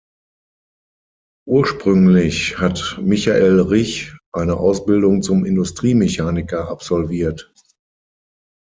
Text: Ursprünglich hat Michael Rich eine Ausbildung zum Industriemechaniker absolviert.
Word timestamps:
Ursprünglich 1.47 2.57
hat 2.57 2.97
Michael 3.03 3.59
Rich 3.59 4.11
eine 4.33 4.57
Ausbildung 4.57 5.21
zum 5.21 5.45
Industriemechaniker 5.45 6.69
absolviert. 6.69 7.53